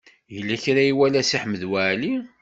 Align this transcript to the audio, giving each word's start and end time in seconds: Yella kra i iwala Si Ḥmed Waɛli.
Yella 0.33 0.55
kra 0.63 0.81
i 0.83 0.87
iwala 0.91 1.21
Si 1.29 1.37
Ḥmed 1.43 1.61
Waɛli. 1.71 2.13